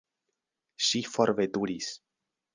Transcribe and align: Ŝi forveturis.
Ŝi 0.85 1.03
forveturis. 1.17 1.93